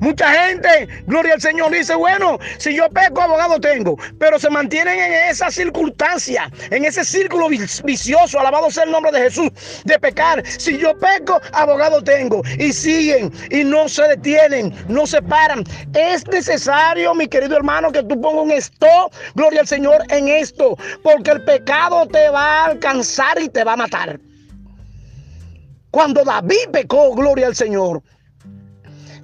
Mucha 0.00 0.28
gente, 0.30 0.88
gloria 1.06 1.34
al 1.34 1.40
Señor, 1.40 1.72
dice, 1.72 1.94
bueno, 1.94 2.38
si 2.58 2.74
yo 2.74 2.88
peco, 2.88 3.20
abogado 3.20 3.58
tengo, 3.60 3.96
pero 4.18 4.38
se 4.38 4.48
mantienen 4.48 4.98
en 4.98 5.12
esa 5.30 5.50
circunstancia, 5.50 6.50
en 6.70 6.84
ese 6.84 7.04
círculo 7.04 7.48
vicioso, 7.48 8.38
alabado 8.38 8.70
sea 8.70 8.84
el 8.84 8.92
nombre 8.92 9.10
de 9.10 9.22
Jesús, 9.22 9.50
de 9.84 9.98
pecar. 9.98 10.44
Si 10.46 10.78
yo 10.78 10.96
peco, 10.98 11.40
abogado 11.52 12.02
tengo. 12.02 12.42
Y 12.58 12.72
siguen 12.72 13.32
y 13.50 13.64
no 13.64 13.88
se 13.88 14.02
detienen, 14.02 14.72
no 14.88 15.06
se 15.06 15.20
paran. 15.20 15.64
Es 15.94 16.26
necesario, 16.28 17.14
mi 17.14 17.26
querido 17.26 17.56
hermano, 17.56 17.90
que 17.90 18.02
tú 18.04 18.20
pongas 18.20 18.44
un 18.44 18.52
stop, 18.52 19.12
gloria 19.34 19.60
al 19.60 19.66
Señor, 19.66 20.04
en 20.10 20.28
esto, 20.28 20.76
porque 21.02 21.32
el 21.32 21.44
pecado 21.44 22.06
te 22.06 22.28
va 22.30 22.62
a 22.62 22.64
alcanzar 22.66 23.40
y 23.40 23.48
te 23.48 23.64
va 23.64 23.72
a 23.72 23.76
matar. 23.76 24.20
Cuando 25.90 26.22
David 26.22 26.68
pecó, 26.70 27.14
gloria 27.14 27.46
al 27.46 27.56
Señor, 27.56 28.02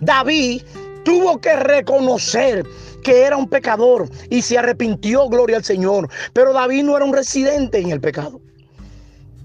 David 0.05 0.63
tuvo 1.05 1.41
que 1.41 1.57
reconocer 1.57 2.67
que 3.03 3.23
era 3.23 3.37
un 3.37 3.49
pecador 3.49 4.09
y 4.31 4.43
se 4.43 4.59
arrepintió, 4.59 5.29
gloria 5.29 5.57
al 5.57 5.65
Señor. 5.65 6.09
Pero 6.33 6.53
David 6.53 6.85
no 6.85 6.97
era 6.97 7.05
un 7.05 7.15
residente 7.15 7.79
en 7.79 7.91
el 7.91 8.01
pecado. 8.01 8.41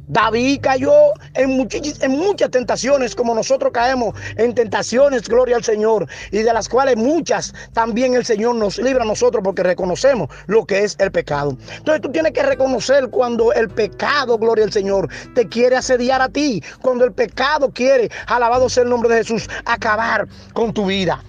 David 0.09 0.61
cayó 0.61 0.91
en, 1.35 1.51
muchas 1.51 2.49
tentaciones, 2.49 3.15
como 3.15 3.35
nosotros 3.35 3.71
caemos 3.71 4.15
en 4.37 4.55
tentaciones, 4.55 5.29
gloria 5.29 5.55
al 5.55 5.63
Señor, 5.63 6.07
y 6.31 6.39
de 6.39 6.51
las 6.51 6.67
cuales 6.67 6.97
muchas 6.97 7.53
también 7.73 8.15
el 8.15 8.25
Señor 8.25 8.55
nos 8.55 8.79
libra 8.79 9.03
a 9.03 9.07
nosotros 9.07 9.43
porque 9.43 9.61
reconocemos 9.61 10.29
lo 10.47 10.65
que 10.65 10.83
es 10.83 10.95
el 10.99 11.11
pecado. 11.11 11.55
Entonces 11.77 12.01
tú 12.01 12.11
tienes 12.11 12.31
que 12.33 12.41
reconocer 12.41 13.09
cuando 13.11 13.53
el 13.53 13.69
pecado, 13.69 14.39
gloria 14.39 14.65
al 14.65 14.73
Señor, 14.73 15.09
te 15.35 15.47
quiere 15.47 15.75
asediar 15.77 16.23
a 16.23 16.29
ti, 16.29 16.63
cuando 16.81 17.05
el 17.05 17.11
pecado 17.11 17.69
quiere, 17.71 18.09
alabado 18.25 18.67
sea 18.67 18.83
el 18.83 18.89
nombre 18.89 19.13
de 19.13 19.17
Jesús, 19.17 19.47
acabar 19.65 20.27
con 20.53 20.73
tu 20.73 20.87
vida. 20.87 21.23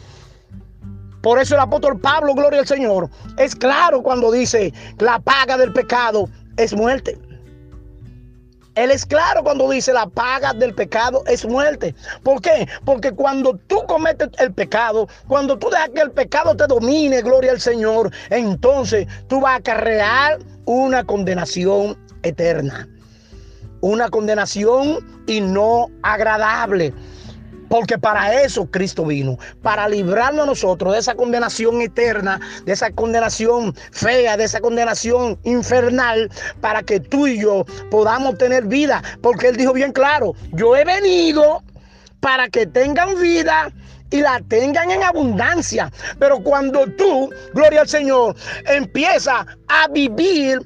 Por 1.21 1.39
eso 1.39 1.55
el 1.55 1.61
apóstol 1.61 2.01
Pablo, 2.01 2.33
gloria 2.33 2.61
al 2.61 2.67
Señor, 2.67 3.11
es 3.37 3.55
claro 3.55 4.03
cuando 4.03 4.33
dice, 4.33 4.73
la 4.99 5.19
paga 5.19 5.59
del 5.59 5.71
pecado 5.75 6.31
es 6.57 6.73
muerte. 6.73 7.19
Él 8.77 8.91
es 8.91 9.05
claro 9.05 9.43
cuando 9.43 9.69
dice 9.69 9.93
la 9.93 10.07
paga 10.07 10.53
del 10.53 10.75
pecado 10.75 11.25
es 11.27 11.45
muerte. 11.45 11.95
¿Por 12.23 12.41
qué? 12.41 12.69
Porque 12.85 13.11
cuando 13.13 13.55
tú 13.67 13.85
cometes 13.87 14.29
el 14.39 14.53
pecado, 14.53 15.09
cuando 15.27 15.59
tú 15.59 15.69
dejas 15.71 15.91
que 15.91 16.01
el 16.03 16.13
pecado 16.13 16.57
te 16.57 16.67
domine, 16.67 17.21
gloria 17.23 17.51
al 17.51 17.61
Señor, 17.61 18.13
entonces 18.31 19.09
tú 19.29 19.41
vas 19.41 19.55
a 19.55 19.57
acarrear 19.57 20.39
una 20.67 21.05
condenación 21.05 21.99
eterna. 22.23 22.89
Una 23.81 24.09
condenación 24.09 24.99
y 25.27 25.41
no 25.41 25.89
agradable. 26.03 26.93
Porque 27.71 27.99
para 27.99 28.43
eso 28.43 28.67
Cristo 28.69 29.07
vino, 29.07 29.39
para 29.63 29.89
librarnos 29.89 30.43
a 30.43 30.47
nosotros 30.47 30.93
de 30.93 30.99
esa 30.99 31.15
condenación 31.15 31.81
eterna, 31.81 32.41
de 32.65 32.73
esa 32.73 32.91
condenación 32.91 33.73
fea, 33.93 34.37
de 34.37 34.43
esa 34.43 34.61
condenación 34.61 35.39
infernal, 35.45 36.29
para 36.61 36.83
que 36.83 36.99
tú 36.99 37.29
y 37.29 37.41
yo 37.41 37.65
podamos 37.89 38.37
tener 38.39 38.67
vida. 38.67 39.03
Porque 39.23 39.47
Él 39.47 39.57
dijo 39.57 39.73
bien 39.73 39.93
claro, 39.93 40.35
yo 40.51 40.77
he 40.77 40.85
venido 40.85 41.63
para 42.19 42.49
que 42.49 42.67
tengan 42.67 43.21
vida 43.21 43.71
y 44.11 44.21
la 44.21 44.41
tengan 44.49 44.91
en 44.91 45.05
abundancia. 45.05 45.93
Pero 46.19 46.43
cuando 46.43 46.87
tú, 46.99 47.31
gloria 47.55 47.83
al 47.83 47.89
Señor, 47.89 48.35
empiezas 48.67 49.47
a 49.69 49.87
vivir 49.87 50.59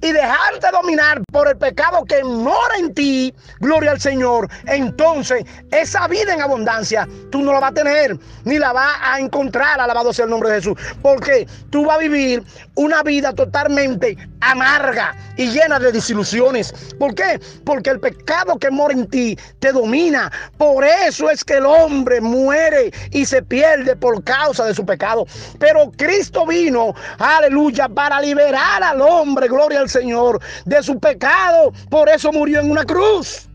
y 0.00 0.12
dejarte 0.12 0.66
dominar 0.72 1.22
por 1.32 1.48
el 1.48 1.56
pecado 1.56 2.04
que 2.04 2.22
mora 2.22 2.76
en 2.78 2.94
ti, 2.94 3.34
gloria 3.60 3.92
al 3.92 4.00
Señor, 4.00 4.48
entonces 4.66 5.44
esa 5.70 6.06
vida 6.08 6.34
en 6.34 6.42
abundancia 6.42 7.08
tú 7.30 7.42
no 7.42 7.52
la 7.52 7.60
vas 7.60 7.70
a 7.70 7.74
tener, 7.74 8.18
ni 8.44 8.58
la 8.58 8.72
vas 8.72 8.96
a 9.02 9.18
encontrar, 9.18 9.80
alabado 9.80 10.12
sea 10.12 10.24
el 10.24 10.30
nombre 10.30 10.50
de 10.50 10.56
Jesús, 10.56 10.78
porque 11.02 11.46
tú 11.70 11.86
vas 11.86 11.96
a 11.96 12.00
vivir 12.00 12.42
una 12.74 13.02
vida 13.02 13.32
totalmente 13.32 14.16
amarga 14.40 15.14
y 15.36 15.48
llena 15.48 15.78
de 15.78 15.92
desilusiones. 15.92 16.72
¿Por 16.98 17.14
qué? 17.14 17.40
Porque 17.64 17.90
el 17.90 18.00
pecado 18.00 18.58
que 18.58 18.70
mora 18.70 18.94
en 18.94 19.06
ti 19.08 19.38
te 19.58 19.72
domina. 19.72 20.30
Por 20.56 20.84
eso 20.84 21.30
es 21.30 21.44
que 21.44 21.54
el 21.54 21.66
hombre 21.66 22.20
muere 22.20 22.92
y 23.10 23.24
se 23.24 23.42
pierde 23.42 23.96
por 23.96 24.22
causa 24.24 24.64
de 24.64 24.74
su 24.74 24.84
pecado. 24.84 25.26
Pero 25.58 25.90
Cristo 25.96 26.46
vino, 26.46 26.94
aleluya, 27.18 27.88
para 27.88 28.20
liberar 28.20 28.82
al 28.82 29.00
hombre, 29.00 29.48
gloria 29.48 29.80
al 29.80 29.85
Señor, 29.88 30.40
de 30.64 30.82
su 30.82 30.98
pecado. 30.98 31.72
Por 31.90 32.08
eso 32.08 32.32
murió 32.32 32.60
en 32.60 32.70
una 32.70 32.84
cruz. 32.84 33.48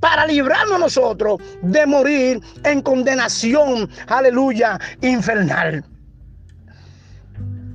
Para 0.00 0.26
librarnos 0.26 0.80
nosotros 0.80 1.38
de 1.62 1.86
morir 1.86 2.40
en 2.64 2.80
condenación, 2.80 3.90
aleluya, 4.06 4.78
infernal. 5.02 5.84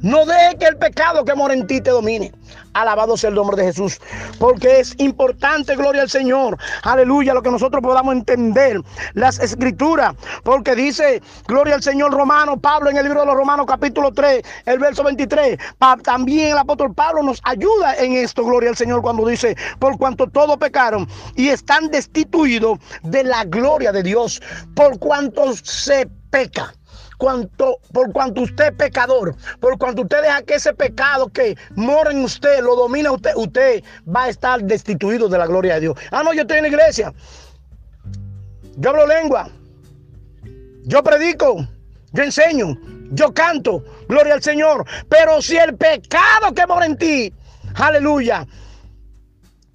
No 0.01 0.25
deje 0.25 0.57
que 0.59 0.65
el 0.65 0.77
pecado 0.77 1.23
que 1.23 1.35
mora 1.35 1.53
en 1.53 1.65
ti 1.67 1.81
te 1.81 1.91
domine. 1.91 2.31
Alabado 2.75 3.15
sea 3.15 3.29
el 3.29 3.36
nombre 3.36 3.55
de 3.58 3.63
Jesús. 3.70 4.00
Porque 4.38 4.82
es 4.82 4.94
importante, 5.00 5.75
gloria 5.75 6.01
al 6.01 6.10
Señor. 6.10 6.58
Aleluya, 6.84 7.34
lo 7.34 7.41
que 7.41 7.50
nosotros 7.50 7.82
podamos 7.82 8.13
entender. 8.13 8.82
Las 9.13 9.39
escrituras. 9.39 10.13
Porque 10.44 10.75
dice, 10.75 11.22
gloria 11.48 11.75
al 11.75 11.84
Señor 11.84 12.13
romano, 12.13 12.58
Pablo 12.58 12.89
en 12.89 12.98
el 12.98 13.03
libro 13.05 13.22
de 13.22 13.27
los 13.27 13.36
Romanos 13.36 13.65
capítulo 13.65 14.12
3, 14.12 14.41
el 14.65 14.79
verso 14.79 15.03
23. 15.03 15.58
también 16.03 16.51
el 16.51 16.58
apóstol 16.58 16.94
Pablo 16.94 17.24
nos 17.24 17.41
ayuda 17.46 17.96
en 17.96 18.13
esto, 18.13 18.44
gloria 18.44 18.70
al 18.70 18.75
Señor, 18.75 19.01
cuando 19.01 19.25
dice, 19.25 19.55
por 19.79 19.98
cuanto 19.98 20.27
todos 20.27 20.58
pecaron 20.58 21.08
y 21.36 21.50
están 21.50 21.89
destituidos 21.89 22.79
de 23.03 23.24
la 23.24 23.46
gloria 23.46 23.91
de 23.91 24.03
Dios. 24.03 24.41
Por 24.75 25.00
cuanto 25.00 25.53
se 25.55 26.08
peca 26.29 26.74
cuanto, 27.17 27.79
por 27.91 28.12
cuanto 28.12 28.41
usted 28.41 28.65
es 28.65 28.72
pecador, 28.74 29.36
por 29.60 29.77
cuanto 29.77 30.03
usted 30.03 30.22
deja 30.22 30.41
que 30.43 30.55
ese 30.55 30.74
pecado 30.74 31.29
que 31.29 31.57
mora 31.75 32.12
en 32.12 32.24
usted 32.24 32.62
lo 32.62 32.75
domina 32.75 33.12
usted, 33.12 33.31
usted 33.36 33.84
va 34.13 34.24
a 34.24 34.29
estar 34.29 34.62
destituido 34.63 35.27
de 35.27 35.38
la 35.38 35.48
gloria 35.48 35.75
de 35.75 35.81
Dios. 35.81 35.98
Ah, 36.12 36.24
no, 36.24 36.34
yo 36.34 36.41
estoy 36.41 36.57
en 36.57 36.63
la 36.63 36.69
iglesia. 36.69 37.13
Yo 38.77 38.89
hablo 38.89 39.07
lengua. 39.07 39.50
Yo 40.84 41.03
predico. 41.03 41.67
Yo 42.12 42.24
enseño. 42.24 42.77
Yo 43.12 43.34
canto. 43.34 43.84
Gloria 44.07 44.34
al 44.34 44.43
Señor. 44.43 44.86
Pero 45.10 45.41
si 45.41 45.57
el 45.57 45.75
pecado 45.75 46.53
que 46.53 46.67
mora 46.67 46.86
en 46.86 46.98
ti, 46.98 47.34
aleluya, 47.75 48.45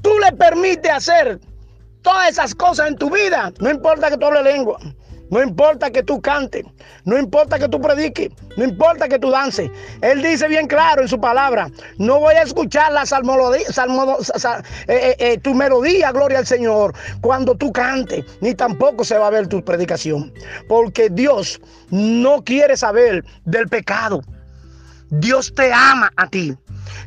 tú 0.02 0.11
le 0.18 0.37
permites 0.37 0.90
hacer 0.90 1.40
todas 2.02 2.30
esas 2.30 2.54
cosas 2.54 2.88
en 2.88 2.97
tu 2.97 3.11
vida, 3.11 3.52
no 3.61 3.70
importa 3.70 4.11
que 4.11 4.16
tú 4.16 4.26
hables 4.26 4.44
lengua. 4.44 4.78
No 5.30 5.42
importa 5.42 5.90
que 5.90 6.02
tú 6.02 6.20
cantes, 6.20 6.64
no 7.04 7.18
importa 7.18 7.58
que 7.58 7.68
tú 7.68 7.80
prediques, 7.80 8.30
no 8.56 8.64
importa 8.64 9.08
que 9.08 9.18
tú 9.18 9.30
dances. 9.30 9.70
Él 10.02 10.22
dice 10.22 10.49
bien 10.49 10.66
claro 10.66 11.02
en 11.02 11.08
su 11.08 11.20
palabra, 11.20 11.70
no 11.99 12.18
voy 12.18 12.34
a 12.34 12.42
escuchar 12.42 12.92
la 12.92 13.06
salmodía, 13.06 13.60
eh, 13.60 14.62
eh, 14.88 15.16
eh, 15.18 15.38
tu 15.38 15.54
melodía, 15.54 16.10
gloria 16.12 16.38
al 16.38 16.46
Señor, 16.46 16.94
cuando 17.20 17.54
tú 17.54 17.72
cantes, 17.72 18.25
ni 18.40 18.54
tampoco 18.54 19.04
se 19.04 19.16
va 19.18 19.28
a 19.28 19.30
ver 19.30 19.46
tu 19.46 19.64
predicación. 19.64 20.32
Porque 20.68 21.08
Dios 21.08 21.60
no 21.90 22.42
quiere 22.42 22.76
saber 22.76 23.25
del 23.44 23.68
pecado. 23.68 24.22
Dios 25.10 25.52
te 25.54 25.72
ama 25.72 26.12
a 26.16 26.28
ti. 26.28 26.56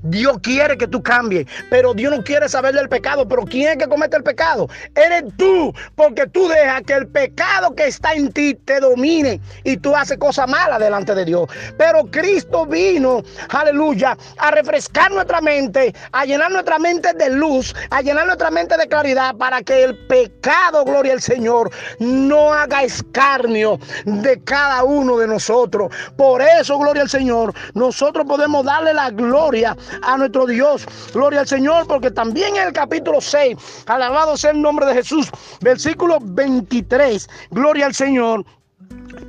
Dios 0.03 0.37
quiere 0.41 0.77
que 0.77 0.87
tú 0.87 1.01
cambies, 1.01 1.47
pero 1.69 1.93
Dios 1.93 2.15
no 2.15 2.23
quiere 2.23 2.49
saber 2.49 2.73
del 2.73 2.89
pecado. 2.89 3.27
Pero 3.27 3.43
¿quién 3.43 3.69
es 3.69 3.77
que 3.77 3.89
comete 3.89 4.17
el 4.17 4.23
pecado? 4.23 4.67
Eres 4.95 5.23
tú, 5.37 5.73
porque 5.95 6.27
tú 6.27 6.47
dejas 6.47 6.81
que 6.83 6.93
el 6.93 7.07
pecado 7.07 7.75
que 7.75 7.87
está 7.87 8.13
en 8.13 8.31
ti 8.31 8.53
te 8.53 8.79
domine 8.79 9.39
y 9.63 9.77
tú 9.77 9.95
haces 9.95 10.17
cosas 10.17 10.47
malas 10.47 10.79
delante 10.79 11.15
de 11.15 11.25
Dios. 11.25 11.47
Pero 11.77 12.05
Cristo 12.11 12.65
vino, 12.65 13.23
aleluya, 13.49 14.17
a 14.37 14.51
refrescar 14.51 15.11
nuestra 15.11 15.41
mente, 15.41 15.93
a 16.11 16.25
llenar 16.25 16.51
nuestra 16.51 16.79
mente 16.79 17.13
de 17.13 17.29
luz, 17.29 17.75
a 17.89 18.01
llenar 18.01 18.25
nuestra 18.25 18.51
mente 18.51 18.77
de 18.77 18.87
claridad 18.87 19.35
para 19.35 19.61
que 19.61 19.83
el 19.83 19.97
pecado, 20.07 20.83
gloria 20.85 21.13
al 21.13 21.21
Señor, 21.21 21.71
no 21.99 22.53
haga 22.53 22.83
escarnio 22.83 23.79
de 24.05 24.41
cada 24.43 24.83
uno 24.83 25.17
de 25.17 25.27
nosotros. 25.27 25.93
Por 26.17 26.41
eso, 26.41 26.77
gloria 26.77 27.03
al 27.03 27.09
Señor, 27.09 27.53
nosotros 27.73 28.25
podemos 28.27 28.65
darle 28.65 28.93
la 28.93 29.09
gloria 29.09 29.72
a 30.01 30.17
nuestro 30.17 30.45
Dios. 30.45 30.85
Gloria 31.13 31.41
al 31.41 31.47
Señor, 31.47 31.87
porque 31.87 32.11
también 32.11 32.55
en 32.55 32.67
el 32.67 32.73
capítulo 32.73 33.21
6, 33.21 33.57
alabado 33.87 34.37
sea 34.37 34.51
el 34.51 34.61
nombre 34.61 34.85
de 34.85 34.95
Jesús, 34.95 35.29
versículo 35.61 36.19
23, 36.21 37.29
gloria 37.51 37.85
al 37.85 37.93
Señor. 37.93 38.45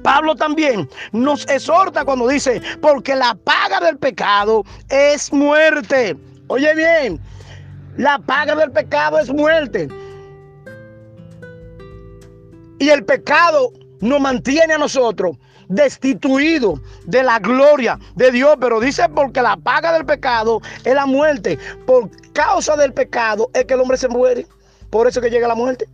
Pablo 0.03 0.35
también 0.35 0.89
nos 1.13 1.47
exhorta 1.49 2.05
cuando 2.05 2.29
dice, 2.29 2.61
porque 2.81 3.15
la 3.15 3.35
paga 3.35 3.81
del 3.81 3.97
pecado 3.97 4.65
es 4.91 5.33
muerte. 5.33 6.17
Oye 6.49 6.75
bien, 6.75 7.21
la 7.97 8.19
paga 8.19 8.55
del 8.55 8.71
pecado 8.71 9.19
es 9.19 9.31
muerte. 9.33 9.89
Y 12.79 12.89
el 12.91 13.05
pecado 13.05 13.73
nos 14.01 14.21
mantiene 14.21 14.75
a 14.75 14.79
nosotros 14.79 15.37
destituido 15.69 16.81
de 17.07 17.23
la 17.23 17.39
gloria 17.39 17.99
de 18.15 18.31
Dios. 18.31 18.57
Pero 18.61 18.81
dice 18.81 19.09
porque 19.09 19.43
la 19.43 19.57
paga 19.57 19.93
del 19.93 20.05
pecado 20.05 20.61
es 20.85 20.95
la 20.95 21.07
muerte. 21.07 21.59
Por 21.87 22.11
causa 22.33 22.77
del 22.77 22.93
pecado 22.93 23.51
es 23.55 23.65
que 23.65 23.75
el 23.75 23.81
hombre 23.81 23.97
se 23.97 24.09
muere. 24.09 24.47
Por 24.91 25.09
eso 25.09 25.21
que 25.21 25.31
llega 25.31 25.49
la 25.49 25.55
muerte. 25.55 25.89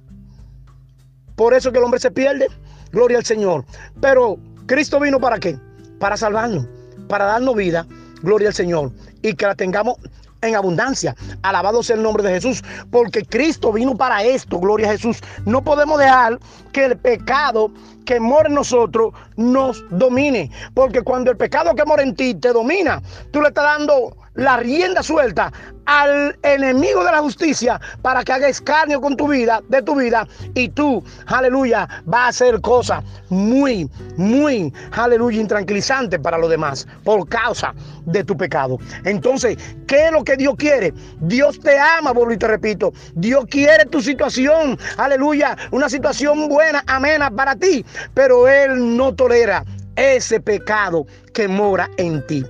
Por 1.37 1.55
eso 1.55 1.73
que 1.73 1.79
el 1.79 1.85
hombre 1.85 2.01
se 2.01 2.11
pierde. 2.11 2.49
Gloria 2.93 3.19
al 3.19 3.25
Señor. 3.25 3.65
Pero 4.01 4.39
Cristo 4.67 5.01
vino 5.01 5.19
para 5.21 5.39
qué? 5.39 5.59
Para 5.99 6.17
salvarnos. 6.17 6.67
Para 7.09 7.25
darnos 7.25 7.55
vida. 7.55 7.87
Gloria 8.23 8.49
al 8.49 8.55
Señor. 8.55 8.93
Y 9.23 9.35
que 9.35 9.47
la 9.47 9.55
tengamos 9.55 9.97
en 10.43 10.55
abundancia. 10.55 11.15
Alabado 11.43 11.83
sea 11.83 11.97
el 11.97 12.03
nombre 12.03 12.23
de 12.23 12.31
Jesús, 12.31 12.63
porque 12.91 13.25
Cristo 13.25 13.73
vino 13.73 13.97
para 13.97 14.23
esto, 14.23 14.59
gloria 14.59 14.89
a 14.89 14.93
Jesús. 14.93 15.21
No 15.45 15.63
podemos 15.63 15.99
dejar 15.99 16.39
que 16.73 16.87
el 16.87 16.97
pecado 16.97 17.71
que 18.05 18.19
mora 18.19 18.49
en 18.49 18.55
nosotros 18.55 19.13
nos 19.37 19.85
domine, 19.91 20.51
porque 20.75 21.03
cuando 21.03 21.31
el 21.31 21.37
pecado 21.37 21.75
que 21.75 21.85
mora 21.85 22.03
en 22.03 22.15
ti 22.15 22.35
te 22.35 22.53
domina, 22.53 23.01
tú 23.31 23.41
le 23.41 23.49
estás 23.49 23.79
dando 23.79 24.17
la 24.35 24.57
rienda 24.57 25.03
suelta 25.03 25.53
al 25.87 26.39
enemigo 26.43 27.03
de 27.05 27.11
la 27.11 27.19
justicia 27.19 27.81
para 28.01 28.23
que 28.23 28.33
haga 28.33 28.49
escarnio 28.49 29.01
con 29.01 29.17
tu 29.17 29.27
vida, 29.29 29.61
de 29.69 29.83
tu 29.83 29.97
vida, 29.97 30.27
y 30.55 30.69
tú, 30.69 31.03
aleluya, 31.27 31.89
va 32.13 32.27
a 32.27 32.29
hacer 32.29 32.61
cosas 32.61 33.03
muy, 33.29 33.91
muy, 34.17 34.73
aleluya, 34.93 35.41
intranquilizantes 35.41 36.21
para 36.21 36.39
los 36.39 36.49
demás 36.49 36.87
por 37.03 37.29
causa 37.29 37.75
de 38.07 38.23
tu 38.23 38.37
pecado. 38.37 38.79
Entonces, 39.05 39.57
¿qué 39.89 40.07
es 40.07 40.13
lo 40.13 40.23
que 40.23 40.37
Dios 40.37 40.55
quiere? 40.57 40.95
Dios 41.21 41.59
te 41.59 41.79
ama, 41.79 42.13
vuelvo 42.13 42.33
y 42.33 42.39
te 42.39 42.47
repito. 42.47 42.93
Dios 43.15 43.47
quiere 43.51 43.85
tu 43.87 44.01
situación, 44.01 44.79
aleluya, 44.97 45.57
una 45.73 45.89
situación 45.89 46.49
buena, 46.49 46.85
amena 46.87 47.31
para 47.31 47.57
ti, 47.57 47.85
pero 48.15 48.47
Él 48.47 48.97
no 48.97 49.13
tolera 49.15 49.65
ese 49.97 50.41
pecado 50.41 51.07
que 51.35 51.49
mora 51.49 51.91
en 51.97 52.25
ti. 52.27 52.45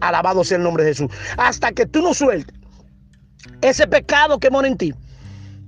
Alabado 0.00 0.44
sea 0.44 0.58
el 0.58 0.64
nombre 0.64 0.84
de 0.84 0.90
Jesús. 0.90 1.10
Hasta 1.36 1.72
que 1.72 1.86
tú 1.86 2.02
no 2.02 2.14
sueltes 2.14 2.54
ese 3.60 3.86
pecado 3.86 4.38
que 4.38 4.50
mora 4.50 4.68
en 4.68 4.76
ti, 4.76 4.94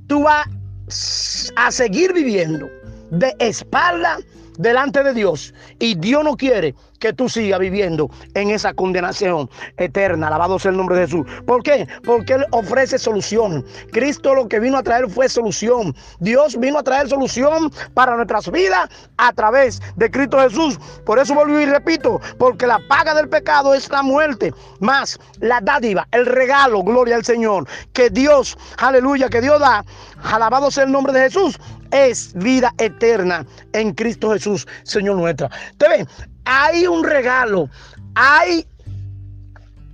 tú 0.06 0.22
vas 0.22 1.52
a 1.56 1.70
seguir 1.70 2.12
viviendo 2.12 2.68
de 3.10 3.34
espalda 3.38 4.18
delante 4.58 5.02
de 5.02 5.14
Dios. 5.14 5.54
Y 5.78 5.94
Dios 5.94 6.24
no 6.24 6.36
quiere 6.36 6.74
que 6.98 7.12
tú 7.12 7.28
sigas 7.28 7.60
viviendo 7.60 8.10
en 8.34 8.50
esa 8.50 8.74
condenación 8.74 9.48
eterna. 9.76 10.28
Alabado 10.28 10.58
sea 10.58 10.70
el 10.70 10.76
nombre 10.76 10.96
de 10.96 11.06
Jesús. 11.06 11.26
¿Por 11.46 11.62
qué? 11.62 11.86
Porque 12.04 12.34
Él 12.34 12.46
ofrece 12.50 12.98
solución. 12.98 13.64
Cristo 13.92 14.34
lo 14.34 14.48
que 14.48 14.60
vino 14.60 14.78
a 14.78 14.82
traer 14.82 15.08
fue 15.08 15.28
solución. 15.28 15.94
Dios 16.20 16.58
vino 16.58 16.78
a 16.78 16.82
traer 16.82 17.08
solución 17.08 17.70
para 17.94 18.16
nuestras 18.16 18.50
vidas 18.50 18.88
a 19.16 19.32
través 19.32 19.80
de 19.96 20.10
Cristo 20.10 20.40
Jesús. 20.40 20.78
Por 21.04 21.18
eso 21.18 21.34
vuelvo 21.34 21.60
y 21.60 21.66
repito, 21.66 22.20
porque 22.38 22.66
la 22.66 22.80
paga 22.88 23.14
del 23.14 23.28
pecado 23.28 23.74
es 23.74 23.88
la 23.90 24.02
muerte, 24.02 24.52
más 24.80 25.18
la 25.40 25.60
dádiva, 25.60 26.06
el 26.12 26.26
regalo, 26.26 26.82
gloria 26.82 27.16
al 27.16 27.24
Señor, 27.24 27.66
que 27.92 28.10
Dios, 28.10 28.56
aleluya, 28.78 29.28
que 29.28 29.40
Dios 29.40 29.60
da. 29.60 29.84
Alabado 30.22 30.70
sea 30.70 30.84
el 30.84 30.92
nombre 30.92 31.12
de 31.12 31.20
Jesús 31.20 31.58
es 31.92 32.32
vida 32.34 32.72
eterna 32.78 33.46
en 33.72 33.94
Cristo 33.94 34.32
Jesús, 34.32 34.66
Señor 34.82 35.16
nuestro. 35.16 35.48
¿Te 35.76 35.88
ven? 35.88 36.08
Hay 36.48 36.86
un 36.86 37.04
regalo, 37.04 37.68
hay 38.14 38.66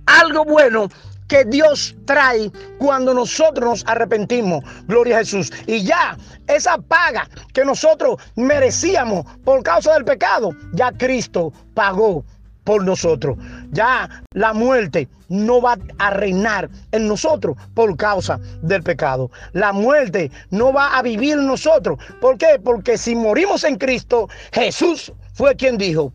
algo 0.05 0.45
bueno 0.45 0.87
que 1.27 1.43
Dios 1.43 1.95
trae 2.05 2.49
cuando 2.77 3.13
nosotros 3.13 3.69
nos 3.69 3.85
arrepentimos. 3.87 4.63
Gloria 4.87 5.17
a 5.17 5.19
Jesús. 5.19 5.51
Y 5.67 5.83
ya 5.83 6.17
esa 6.47 6.77
paga 6.77 7.27
que 7.53 7.65
nosotros 7.65 8.21
merecíamos 8.35 9.25
por 9.43 9.63
causa 9.63 9.93
del 9.95 10.05
pecado, 10.05 10.51
ya 10.71 10.93
Cristo 10.93 11.51
pagó 11.73 12.23
por 12.63 12.85
nosotros. 12.85 13.37
Ya 13.71 14.23
la 14.31 14.53
muerte 14.53 15.09
no 15.27 15.61
va 15.61 15.77
a 15.99 16.11
reinar 16.11 16.69
en 16.93 17.07
nosotros 17.07 17.57
por 17.73 17.97
causa 17.97 18.39
del 18.61 18.81
pecado. 18.81 19.29
La 19.51 19.73
muerte 19.73 20.31
no 20.51 20.71
va 20.71 20.97
a 20.97 21.01
vivir 21.01 21.33
en 21.33 21.47
nosotros. 21.47 21.99
¿Por 22.21 22.37
qué? 22.37 22.59
Porque 22.63 22.97
si 22.97 23.13
morimos 23.13 23.65
en 23.65 23.77
Cristo, 23.77 24.29
Jesús 24.53 25.11
fue 25.33 25.55
quien 25.55 25.77
dijo, 25.77 26.13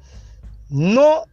no 0.70 1.24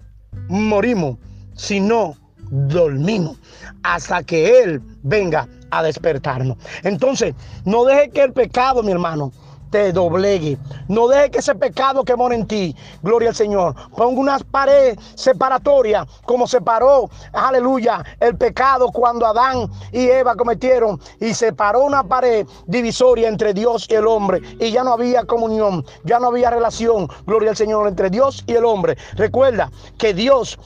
morimos, 0.49 1.17
sino 1.55 2.15
dormimos 2.49 3.37
hasta 3.83 4.23
que 4.23 4.61
Él 4.61 4.81
venga 5.03 5.47
a 5.71 5.83
despertarnos. 5.83 6.57
Entonces, 6.83 7.35
no 7.65 7.85
deje 7.85 8.09
que 8.09 8.23
el 8.23 8.33
pecado, 8.33 8.83
mi 8.83 8.91
hermano, 8.91 9.31
te 9.69 9.91
doblegue. 9.91 10.57
No 10.87 11.07
deje 11.07 11.31
que 11.31 11.39
ese 11.39 11.55
pecado 11.55 12.03
que 12.03 12.15
mora 12.15 12.35
en 12.35 12.47
ti, 12.47 12.75
gloria 13.01 13.29
al 13.29 13.35
Señor, 13.35 13.75
ponga 13.95 14.19
una 14.19 14.39
pared 14.39 14.97
separatoria 15.15 16.05
como 16.25 16.47
separó, 16.47 17.09
aleluya, 17.33 18.03
el 18.19 18.37
pecado 18.37 18.89
cuando 18.91 19.25
Adán 19.25 19.69
y 19.91 20.07
Eva 20.07 20.35
cometieron 20.35 20.99
y 21.19 21.33
separó 21.33 21.83
una 21.83 22.03
pared 22.03 22.45
divisoria 22.65 23.27
entre 23.27 23.53
Dios 23.53 23.87
y 23.89 23.95
el 23.95 24.07
hombre 24.07 24.41
y 24.59 24.71
ya 24.71 24.83
no 24.83 24.93
había 24.93 25.25
comunión, 25.25 25.85
ya 26.03 26.19
no 26.19 26.27
había 26.27 26.49
relación, 26.49 27.07
gloria 27.25 27.51
al 27.51 27.57
Señor, 27.57 27.87
entre 27.87 28.09
Dios 28.09 28.43
y 28.47 28.53
el 28.53 28.65
hombre. 28.65 28.97
Recuerda 29.15 29.71
que 29.97 30.13
Dios 30.13 30.57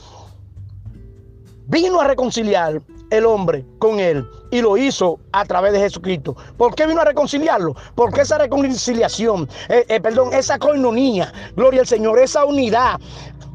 vino 1.67 2.01
a 2.01 2.07
reconciliar 2.07 2.81
el 3.11 3.25
hombre 3.25 3.65
con 3.77 3.99
él 3.99 4.27
y 4.49 4.61
lo 4.61 4.77
hizo 4.77 5.19
a 5.31 5.45
través 5.45 5.73
de 5.73 5.79
Jesucristo. 5.79 6.35
¿Por 6.57 6.73
qué 6.75 6.87
vino 6.87 7.01
a 7.01 7.05
reconciliarlo? 7.05 7.75
Porque 7.95 8.21
esa 8.21 8.37
reconciliación, 8.37 9.47
eh, 9.69 9.85
eh, 9.87 10.01
perdón, 10.01 10.33
esa 10.33 10.57
coinonía, 10.57 11.31
gloria 11.55 11.81
al 11.81 11.87
Señor, 11.87 12.19
esa 12.19 12.45
unidad 12.45 12.99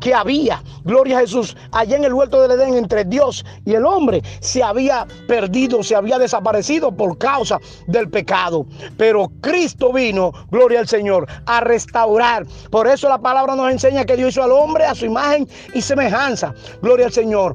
que 0.00 0.14
había, 0.14 0.62
gloria 0.84 1.18
a 1.18 1.20
Jesús, 1.20 1.56
allá 1.72 1.96
en 1.96 2.04
el 2.04 2.12
huerto 2.12 2.40
del 2.40 2.52
Edén 2.52 2.74
entre 2.74 3.04
Dios 3.04 3.44
y 3.64 3.74
el 3.74 3.86
hombre, 3.86 4.22
se 4.40 4.62
había 4.62 5.06
perdido, 5.26 5.82
se 5.82 5.96
había 5.96 6.18
desaparecido 6.18 6.94
por 6.94 7.16
causa 7.18 7.58
del 7.86 8.08
pecado. 8.10 8.66
Pero 8.96 9.30
Cristo 9.40 9.92
vino, 9.92 10.32
gloria 10.50 10.80
al 10.80 10.88
Señor, 10.88 11.26
a 11.46 11.60
restaurar. 11.60 12.46
Por 12.70 12.86
eso 12.86 13.08
la 13.08 13.18
palabra 13.18 13.56
nos 13.56 13.70
enseña 13.70 14.04
que 14.04 14.16
Dios 14.16 14.30
hizo 14.30 14.42
al 14.42 14.52
hombre 14.52 14.84
a 14.84 14.94
su 14.94 15.06
imagen 15.06 15.48
y 15.74 15.80
semejanza. 15.80 16.54
Gloria 16.82 17.06
al 17.06 17.12
Señor. 17.12 17.54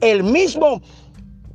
El 0.00 0.24
mismo 0.24 0.82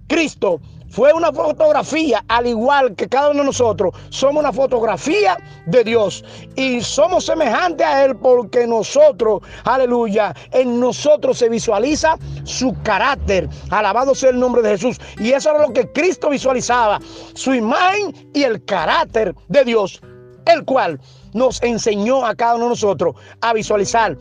Cristo 0.08 0.60
fue 0.90 1.12
una 1.14 1.32
fotografía, 1.32 2.24
al 2.28 2.48
igual 2.48 2.96
que 2.96 3.08
cada 3.08 3.30
uno 3.30 3.40
de 3.40 3.46
nosotros, 3.48 3.94
somos 4.10 4.42
una 4.42 4.54
fotografía 4.54 5.38
de 5.66 5.84
Dios 5.84 6.24
y 6.56 6.82
somos 6.82 7.26
semejantes 7.26 7.86
a 7.86 8.06
Él 8.06 8.16
porque 8.16 8.66
nosotros, 8.66 9.42
aleluya, 9.66 10.34
en 10.52 10.80
nosotros 10.80 11.38
se 11.38 11.50
visualiza 11.50 12.18
su 12.46 12.76
carácter. 12.84 13.50
Alabado 13.70 14.16
sea 14.16 14.30
el 14.30 14.40
nombre 14.40 14.62
de 14.62 14.70
Jesús. 14.72 14.98
Y 15.20 15.34
eso 15.34 15.52
era 15.52 15.68
lo 15.68 15.74
que 15.74 15.92
Cristo 15.92 16.30
visualizaba, 16.30 17.00
su 17.34 17.54
imagen 17.54 18.30
y 18.34 18.44
el 18.44 18.64
carácter 18.64 19.36
de 19.50 19.66
Dios, 19.66 20.02
el 20.46 20.64
cual 20.64 21.00
nos 21.34 21.62
enseñó 21.62 22.26
a 22.26 22.34
cada 22.34 22.56
uno 22.56 22.66
de 22.66 22.70
nosotros 22.70 23.16
a 23.42 23.54
visualizar 23.54 24.18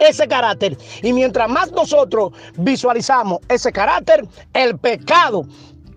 ese 0.00 0.26
carácter. 0.26 0.76
Y 1.02 1.12
mientras 1.12 1.48
más 1.48 1.70
nosotros 1.72 2.32
visualizamos 2.56 3.38
ese 3.48 3.70
carácter, 3.72 4.26
el 4.54 4.78
pecado 4.78 5.44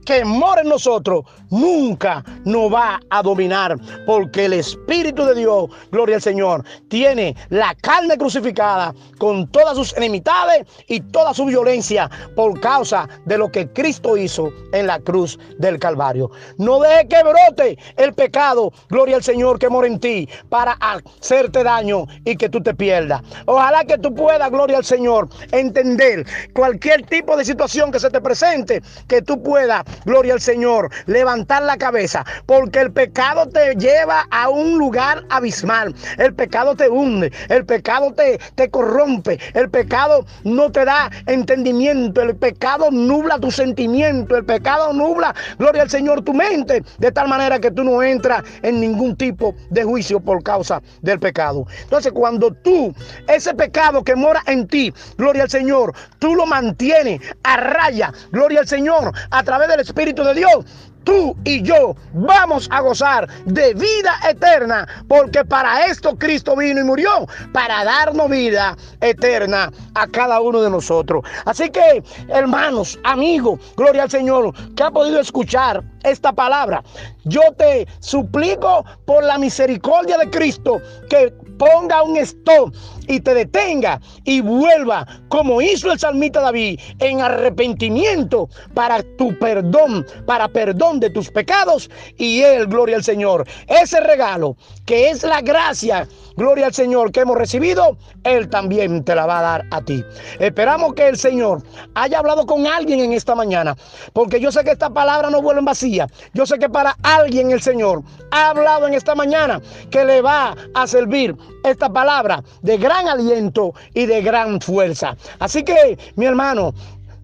que 0.06 0.24
mora 0.26 0.62
en 0.62 0.70
nosotros 0.70 1.24
nunca 1.50 2.24
nos 2.46 2.74
va 2.74 3.00
a 3.10 3.22
dominar, 3.22 3.76
porque 4.06 4.46
el 4.46 4.54
Espíritu 4.54 5.24
de 5.26 5.36
Dios, 5.36 5.70
gloria 5.92 6.16
al 6.16 6.22
Señor, 6.22 6.64
tiene 6.88 7.36
la 7.50 7.76
carne 7.76 8.18
crucificada 8.18 8.94
con 9.20 9.48
todas 9.48 9.78
sus 9.78 9.96
enemistades 9.96 10.66
y 10.88 11.00
toda 11.00 11.34
su 11.34 11.46
violencia 11.46 12.10
por 12.36 12.60
causa 12.60 13.08
de 13.26 13.38
lo 13.38 13.52
que 13.52 13.72
Cristo 13.72 14.18
hizo 14.18 14.52
en 14.74 14.88
la 14.88 15.00
cruz 15.00 15.40
del 15.60 15.80
Calvario. 15.80 16.32
No 16.58 16.80
deje 16.80 17.08
que 17.08 17.24
brote 17.24 17.78
el 17.98 18.14
pecado, 18.14 18.72
gloria 18.90 19.18
al 19.18 19.24
Señor, 19.24 19.60
que 19.60 19.70
mora 19.70 19.88
en 19.88 20.00
ti 20.00 20.28
para 20.50 20.74
hacerte 20.74 21.64
daño 21.64 22.06
y 22.26 22.36
que 22.36 22.50
tú 22.50 22.62
te 22.62 22.74
pierdas. 22.74 23.22
Ojalá 23.46 23.86
que 23.86 23.98
tú 23.98 24.14
puedas, 24.14 24.50
gloria 24.52 24.78
al 24.78 24.86
Señor, 24.86 25.30
entender 25.52 26.26
cualquier 26.54 27.06
tipo 27.06 27.38
de 27.38 27.46
situación 27.46 27.92
que 27.92 28.00
se 28.00 28.10
te 28.10 28.22
presente, 28.22 28.82
que 29.08 29.22
tú 29.22 29.42
puedas 29.42 29.84
gloria 30.06 30.34
al 30.34 30.42
Señor, 30.42 30.90
levantar 31.06 31.64
la 31.64 31.78
cabeza, 31.78 32.26
porque 32.46 32.82
el 32.82 32.92
pecado 32.92 33.48
te 33.48 33.76
lleva 33.76 34.26
a 34.32 34.50
un 34.50 34.78
lugar 34.78 35.24
abismal, 35.30 35.96
el 36.18 36.34
pecado 36.34 36.76
te 36.76 36.90
hunde, 36.90 37.32
el 37.50 37.66
pecado 37.66 38.14
te, 38.14 38.40
te 38.56 38.70
corrompe, 38.70 39.40
el 39.54 39.70
pecado 39.70 40.26
no 40.44 40.72
te 40.72 40.86
da 40.86 41.10
entendimiento, 41.28 42.22
el 42.22 42.36
pecado 42.36 42.92
nubla 42.92 43.40
tu 43.40 43.52
sentimiento, 43.52 44.36
el 44.36 44.46
pecado 44.46 44.94
nubla, 44.94 45.34
gloria 45.58 45.84
al 45.84 45.90
Señor, 45.90 46.24
tu 46.24 46.34
mente, 46.34 46.84
de 46.98 47.12
tal 47.12 47.28
manera 47.28 47.60
que 47.60 47.72
tú 47.72 47.84
no 47.84 48.02
entras 48.02 48.44
en 48.62 48.80
ningún 48.80 49.16
tipo 49.16 49.56
de 49.70 49.84
juicio 49.84 50.20
por 50.20 50.44
causa 50.44 50.82
del 51.02 51.20
pecado. 51.20 51.66
Entonces, 51.84 52.12
cuando 52.12 52.52
tú, 52.52 52.94
ese 53.28 53.54
pecado 53.54 54.04
que 54.04 54.16
mora 54.16 54.42
en 54.48 54.68
ti, 54.68 54.94
gloria 55.18 55.44
al 55.44 55.50
Señor, 55.50 55.94
tú 56.20 56.36
lo 56.36 56.46
mantienes 56.46 57.22
a 57.44 57.58
raya, 57.58 58.12
gloria 58.32 58.62
al 58.62 58.68
Señor, 58.68 59.12
a 59.30 59.44
través 59.44 59.68
del 59.70 59.83
Espíritu 59.84 60.24
de 60.24 60.34
Dios, 60.34 60.66
tú 61.04 61.36
y 61.44 61.62
yo 61.62 61.96
vamos 62.14 62.68
a 62.72 62.82
gozar 62.82 63.28
de 63.46 63.74
vida 63.74 64.14
eterna, 64.30 64.88
porque 65.08 65.44
para 65.46 65.86
esto 65.86 66.18
Cristo 66.18 66.56
vino 66.56 66.82
y 66.82 66.84
murió, 66.84 67.28
para 67.52 67.84
darnos 67.84 68.30
vida 68.30 68.78
eterna 69.02 69.72
a 69.96 70.08
cada 70.08 70.42
uno 70.42 70.62
de 70.62 70.70
nosotros. 70.70 71.24
Así 71.46 71.70
que, 71.70 72.04
hermanos, 72.30 72.98
amigos, 73.04 73.60
gloria 73.76 74.04
al 74.04 74.12
Señor, 74.12 74.54
que 74.76 74.84
ha 74.84 74.92
podido 74.92 75.20
escuchar 75.20 75.84
esta 76.04 76.34
palabra, 76.34 76.84
yo 77.26 77.42
te 77.58 77.88
suplico 78.00 78.86
por 79.06 79.24
la 79.24 79.38
misericordia 79.38 80.18
de 80.18 80.30
Cristo 80.30 80.82
que 81.10 81.34
ponga 81.58 82.04
un 82.04 82.18
stop 82.18 82.74
y 83.08 83.20
te 83.20 83.34
detenga 83.34 84.00
y 84.24 84.42
vuelva, 84.42 85.06
como 85.30 85.62
hizo 85.62 85.92
el 85.92 86.00
salmista 86.00 86.42
David, 86.42 86.80
en 87.00 87.22
arrepentimiento 87.22 88.50
para 88.74 89.04
tu 89.18 89.38
perdón, 89.40 90.06
para 90.26 90.48
perdón 90.48 91.00
de 91.00 91.10
tus 91.10 91.30
pecados 91.30 91.90
y 92.18 92.42
Él, 92.42 92.68
gloria 92.68 92.96
al 92.96 93.04
Señor. 93.04 93.48
Ese 93.68 94.00
regalo 94.00 94.58
que 94.86 95.10
es 95.10 95.24
la 95.24 95.42
gracia, 95.42 96.08
gloria 96.36 96.68
al 96.68 96.74
Señor 96.74 97.12
que 97.12 97.22
hemos 97.22 97.38
recibido, 97.38 97.98
Él 98.24 98.50
también 98.50 99.04
te 99.04 99.16
la 99.16 99.26
va 99.26 99.40
a 99.40 99.42
dar 99.42 99.66
a 99.72 99.82
ti. 99.82 100.04
Esperamos 100.40 100.94
que 100.94 101.08
el 101.08 101.18
Señor 101.18 101.64
haya 101.96 102.20
hablado 102.20 102.46
con 102.46 102.68
alguien 102.68 103.00
en 103.00 103.14
esta 103.14 103.36
mañana, 103.36 103.76
porque 104.14 104.40
yo 104.40 104.52
sé 104.52 104.64
que 104.64 104.72
esta 104.72 104.90
palabra 104.90 105.30
no 105.30 105.42
vuelve 105.42 105.60
en 105.60 105.66
vacía. 105.66 106.08
Yo 106.34 106.46
sé 106.46 106.60
que 106.60 106.70
para 106.70 106.98
alguien 107.04 107.52
el 107.52 107.62
Señor 107.62 108.04
ha 108.32 108.50
hablado 108.50 108.88
en 108.88 108.94
esta 108.94 109.16
mañana 109.16 109.62
que 109.90 110.06
le 110.06 110.22
va 110.22 110.56
a 110.74 110.88
servir 110.88 111.36
esta 111.64 111.92
palabra 111.92 112.44
de 112.62 112.78
gran 112.94 113.08
aliento 113.08 113.74
y 113.94 114.06
de 114.06 114.22
gran 114.22 114.62
fuerza. 114.62 115.16
Así 115.40 115.64
que, 115.64 115.98
mi 116.16 116.26
hermano, 116.26 116.74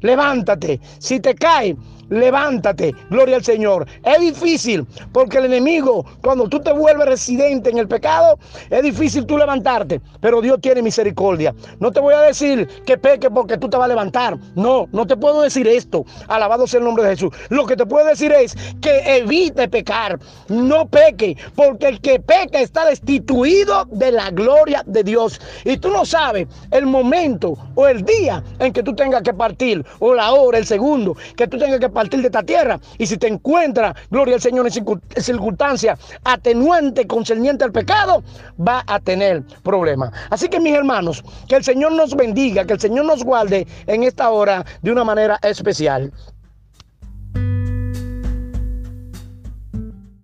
levántate. 0.02 0.80
Si 0.98 1.20
te 1.20 1.36
cae, 1.36 1.76
levántate, 2.10 2.94
gloria 3.10 3.38
al 3.38 3.44
Señor. 3.44 3.88
Es 4.04 4.20
difícil 4.20 4.86
porque 5.12 5.38
el 5.38 5.46
enemigo, 5.46 6.06
cuando 6.22 6.48
tú 6.48 6.60
te 6.60 6.72
vuelves 6.72 7.08
residente 7.08 7.70
en 7.70 7.78
el 7.78 7.88
pecado, 7.88 8.38
es 8.70 8.84
difícil 8.84 9.26
tú 9.26 9.38
levantarte, 9.38 10.02
pero 10.20 10.42
Dios 10.42 10.60
tiene 10.62 10.82
misericordia. 10.82 11.54
No 11.80 11.92
te 11.92 12.00
voy 12.00 12.14
a 12.14 12.22
decir 12.22 12.68
que 12.86 12.98
peque 12.98 13.30
porque 13.30 13.58
tú 13.58 13.70
te 13.70 13.78
vas 13.78 13.86
a 13.86 13.90
levantar. 13.90 14.38
No, 14.56 14.88
no 14.92 15.06
te 15.06 15.16
puedo 15.16 15.42
decir 15.42 15.68
esto. 15.68 16.06
Alabado 16.28 16.68
sea 16.68 16.80
el 16.80 16.86
nombre 16.86 17.04
de 17.04 17.12
Jesús. 17.12 17.32
Lo 17.50 17.66
que 17.66 17.76
te 17.76 17.86
puedo 17.86 18.06
decir 18.06 18.32
es 18.32 18.56
que 18.82 19.18
evite 19.18 19.68
pecar. 19.68 20.20
No 20.48 20.88
peque, 20.88 21.38
porque 21.56 21.88
el 21.88 22.02
que 22.02 22.20
peca 22.20 22.60
está 22.60 22.86
destituido 22.86 23.86
de 23.92 24.12
la 24.12 24.32
gloria 24.32 24.84
de 24.86 25.04
Dios. 25.04 25.40
Y 25.64 25.78
tú 25.78 25.90
no 25.90 26.06
sabes 26.06 26.48
el 26.72 26.86
momento 26.86 27.58
o 27.76 27.88
el 27.88 28.04
día 28.04 28.44
en 28.60 28.74
que 28.74 28.84
tú 28.84 28.96
tengas 28.96 29.22
que 29.22 29.34
partir, 29.34 29.86
o 30.00 30.14
la 30.14 30.34
hora, 30.34 30.58
el 30.58 30.66
segundo, 30.66 31.16
que 31.36 31.48
tú 31.48 31.58
tengas 31.58 31.80
que 31.80 31.90
partir 31.90 31.99
partir 32.00 32.22
de 32.22 32.28
esta 32.28 32.44
tierra. 32.44 32.80
Y 32.98 33.06
si 33.06 33.18
te 33.18 33.28
encuentra, 33.28 33.94
gloria 34.10 34.36
al 34.36 34.42
Señor, 34.42 34.66
en 34.68 35.22
circunstancia 35.22 35.98
atenuante 36.24 37.06
concerniente 37.06 37.66
al 37.66 37.74
pecado, 37.74 38.24
va 38.58 38.86
a 38.88 39.02
tener 39.02 39.44
problemas. 39.64 40.12
Así 40.30 40.48
que 40.48 40.62
mis 40.62 40.74
hermanos, 40.74 41.22
que 41.50 41.58
el 41.58 41.64
Señor 41.66 41.92
nos 41.92 42.16
bendiga, 42.16 42.64
que 42.64 42.74
el 42.74 42.80
Señor 42.80 43.04
nos 43.04 43.22
guarde 43.22 43.68
en 43.86 44.04
esta 44.04 44.30
hora 44.30 44.66
de 44.82 44.94
una 44.94 45.04
manera 45.04 45.38
especial. 45.44 46.14